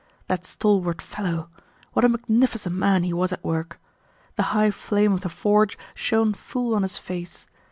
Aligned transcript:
That 0.27 0.45
stalwart 0.47 0.99
fellow! 0.99 1.49
What 1.93 2.03
a 2.03 2.09
magnificent 2.09 2.73
man 2.75 3.03
he 3.03 3.13
was 3.13 3.31
at 3.31 3.43
work. 3.43 3.79
The 4.35 4.41
high 4.49 4.71
flame 4.71 5.11
of 5.13 5.21
the 5.21 5.29
forge 5.29 5.77
shone 5.93 6.33
full 6.33 6.73
on 6.73 6.81
his 6.81 6.97
face. 6.97 7.45